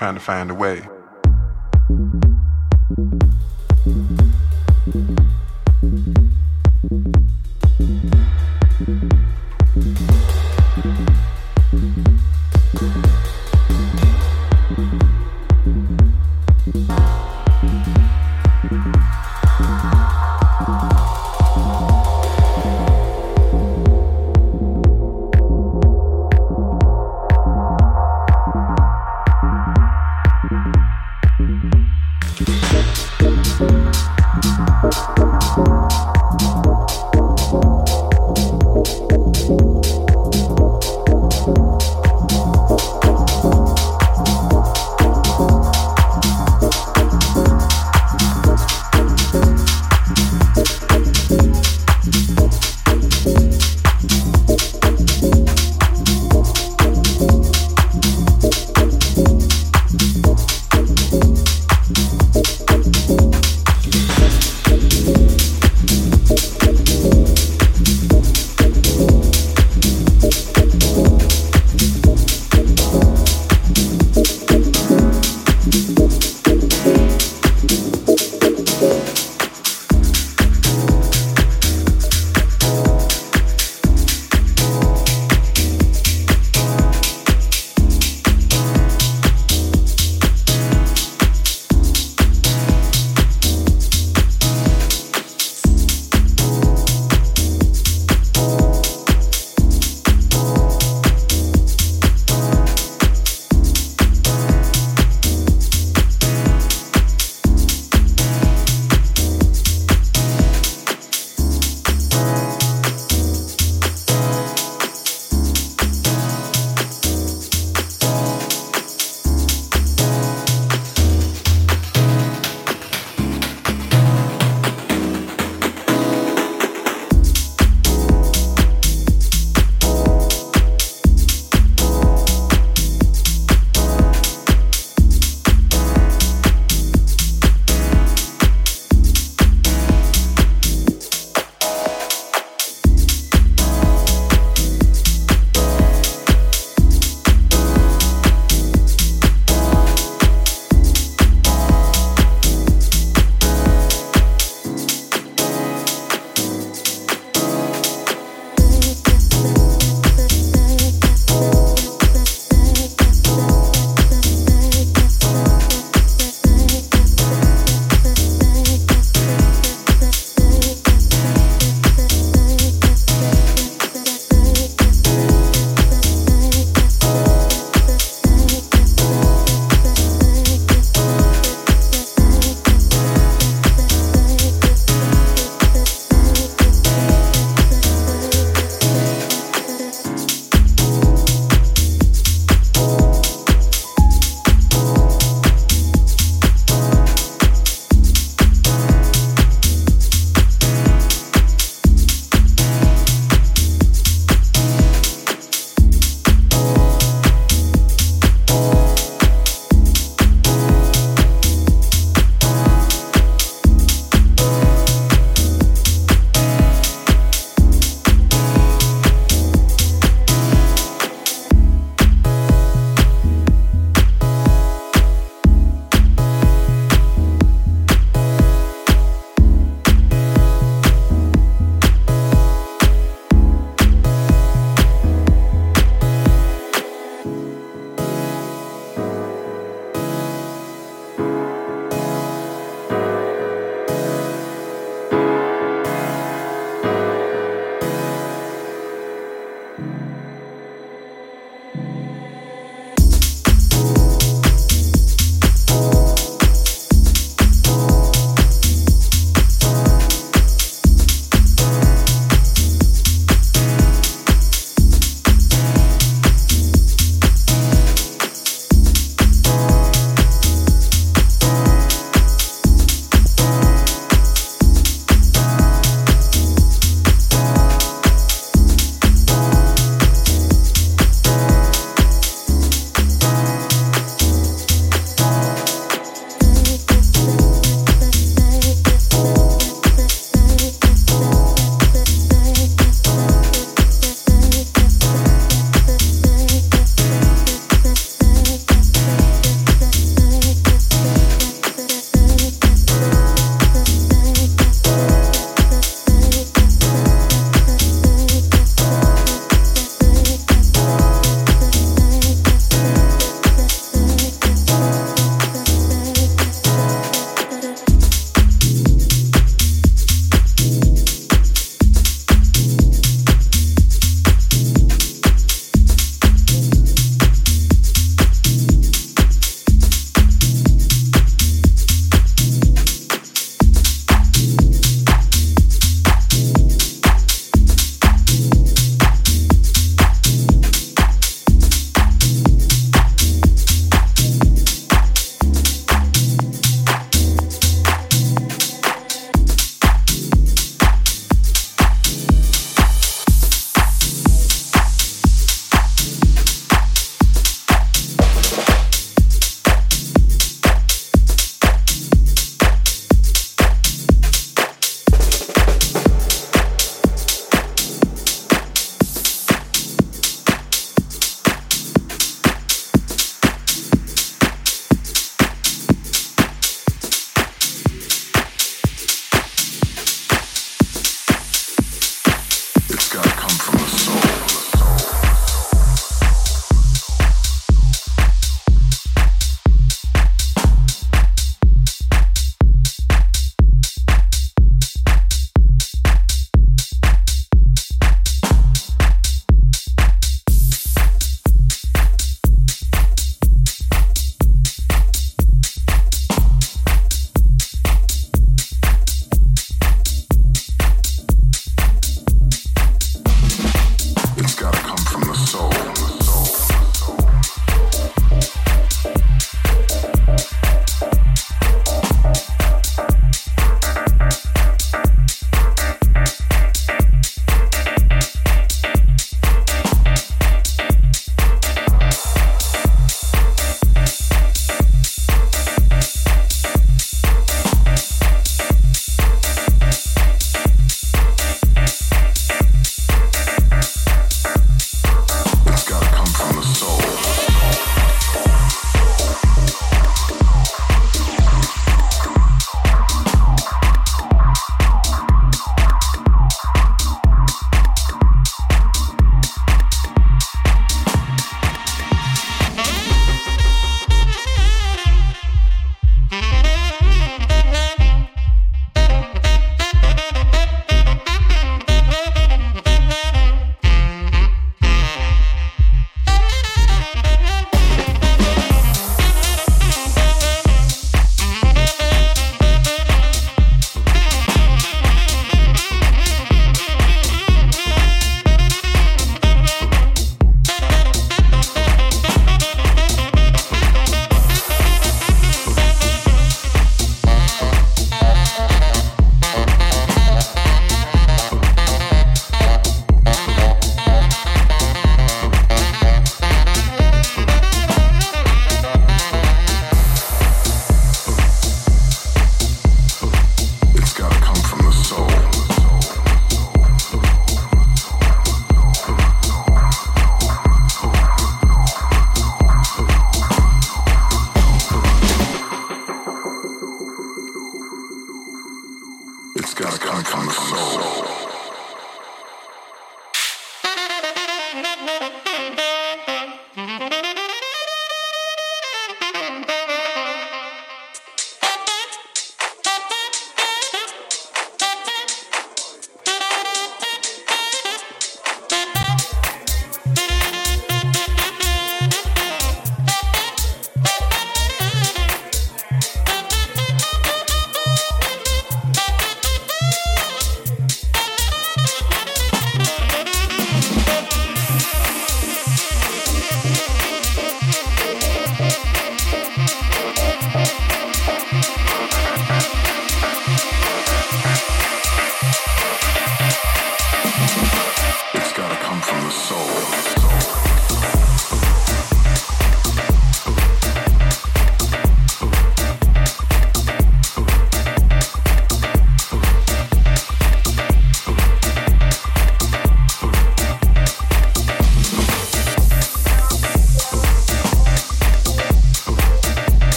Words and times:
trying 0.00 0.14
to 0.14 0.20
find 0.20 0.50
a 0.50 0.54
way. 0.54 0.89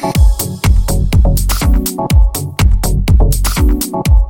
thank 0.00 0.14
you 3.94 4.29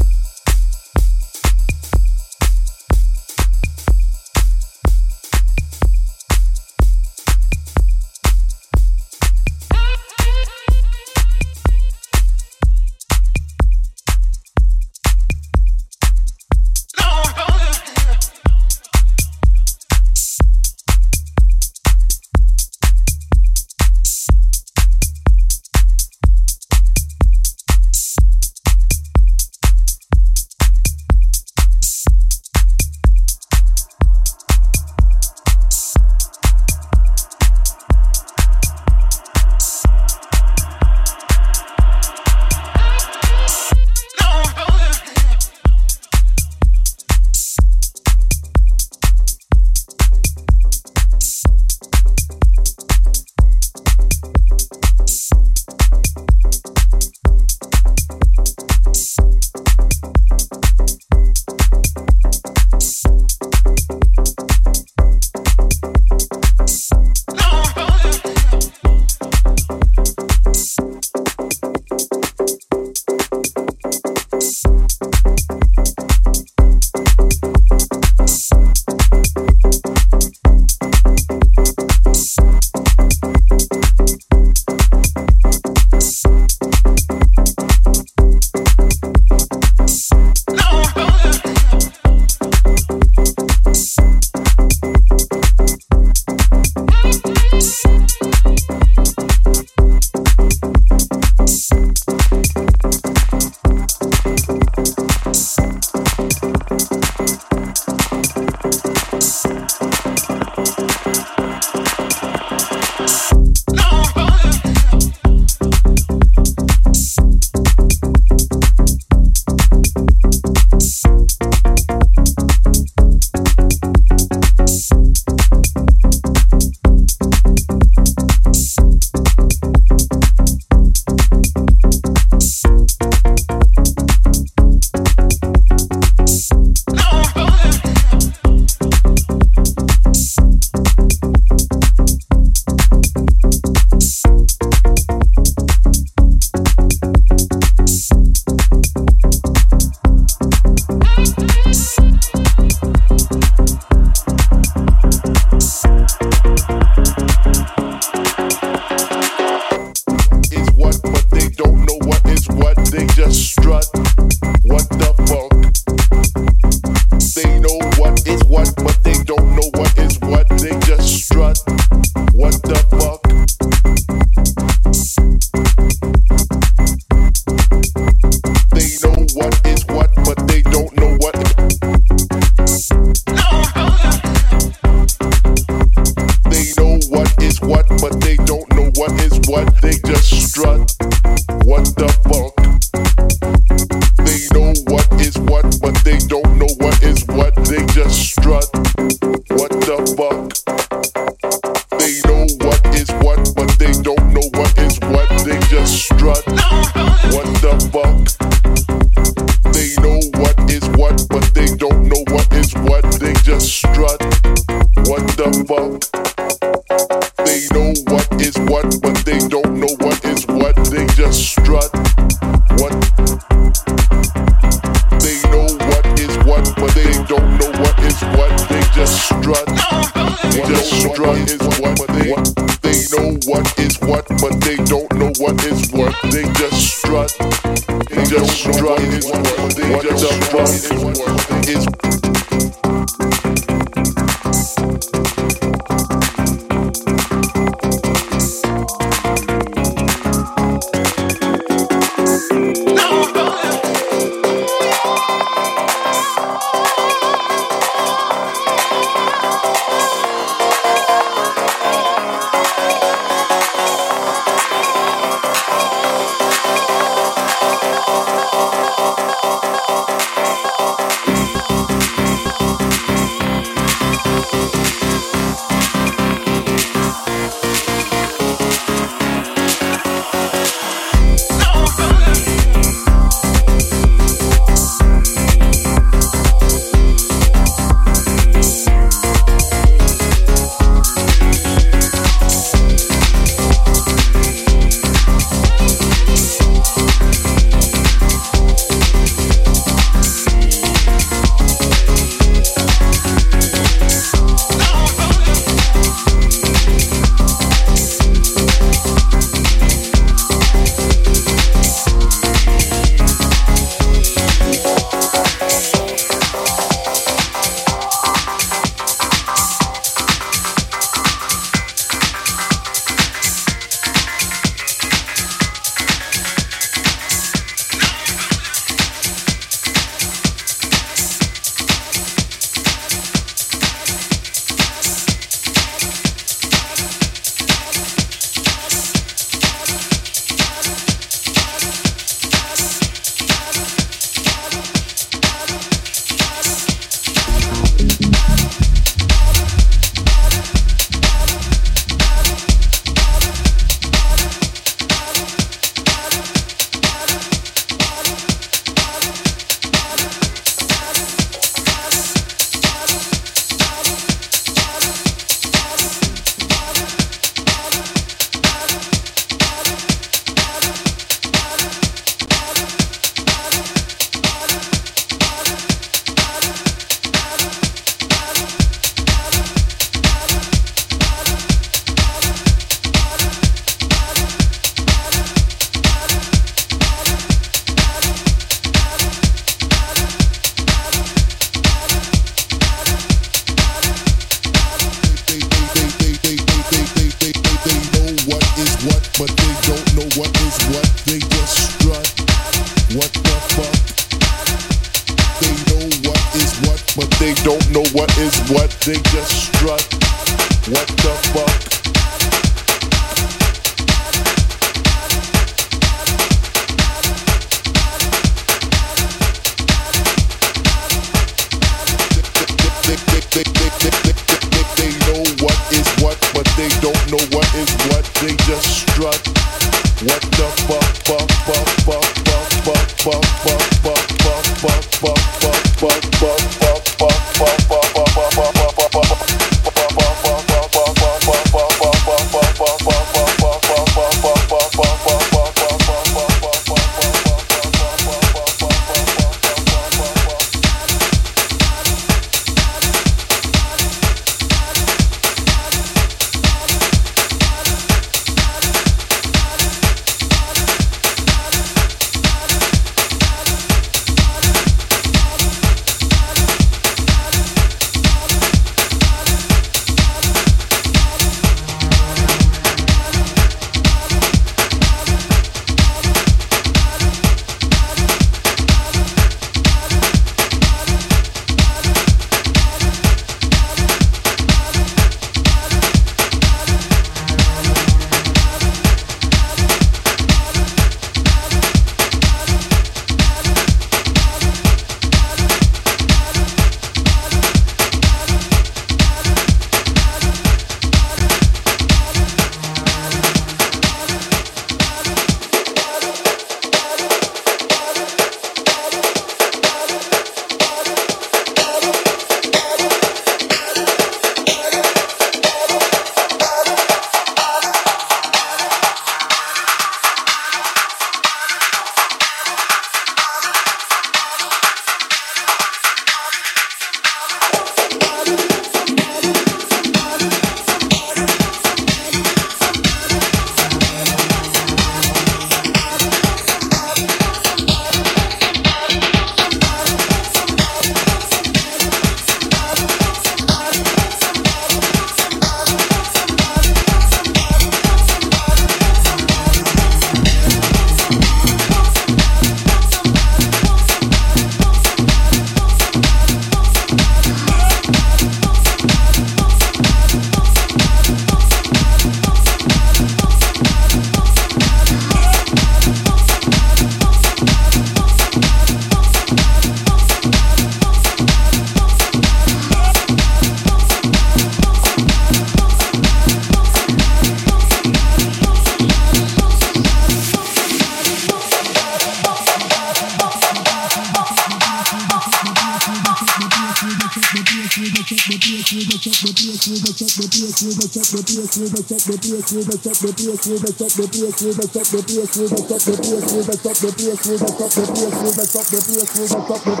place, 592.64 592.72
we 592.72 592.84
mess 592.84 593.06
up 593.06 593.18
the 593.20 593.32
place, 593.32 593.66
we 593.66 593.74
mess 593.74 594.00
up 594.00 594.12
the 594.14 594.24
place, 594.24 594.56
we 594.62 594.72
mess 594.72 594.96
up 594.96 595.04
the 595.04 595.20
place, 595.22 595.56
we 595.56 595.64
mess 595.64 595.90
up 595.90 596.00
the 596.00 596.14
place, 596.16 596.44
we 596.44 596.60
mess 596.64 596.84
up 596.84 596.96
the 596.96 597.12
place, 597.12 597.44
we 597.44 597.54
mess 597.54 598.74
up 598.74 598.84
the 598.84 598.94
place, 598.94 599.14
we 599.14 599.44
mess 599.44 599.54
up 599.54 599.68
the 599.74 600.00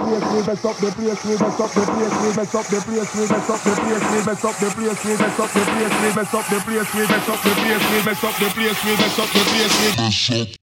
place, 0.94 1.24
we 1.24 1.24
mess 1.24 1.24
up 1.24 1.64
the 1.64 1.84
place, 1.84 2.14
we 2.14 2.32
mess 2.34 2.54
up 2.54 2.64
the 2.64 2.80
place, 2.84 3.04
we 3.04 3.24
mess 3.24 3.44
up 3.44 3.54
the 3.54 3.70
place, 3.74 4.04
we 4.04 4.20
mess 4.24 4.44
up 4.44 4.44
the 4.44 4.44
place, 4.44 4.44
we 4.44 4.44
mess 4.44 4.44
up 4.44 4.56
the 4.56 4.70
place, 4.70 5.04
we 5.04 5.12
mess 5.14 5.40
up 6.24 6.44
the 6.44 6.58
place, 6.60 6.94
we 6.94 7.02
mess 7.04 7.28
up 7.28 7.40
the 7.40 7.52
place, 7.54 7.74
we 7.74 7.90
mess 7.90 7.90
up 7.90 7.90
the 7.90 7.90
place, 7.90 7.90
we 7.90 8.02
mess 8.04 8.24
up 8.24 8.38
the 8.38 8.50
place, 8.54 8.80
the 8.80 8.96
place, 8.96 9.16
the 9.16 9.42
place, 10.08 10.63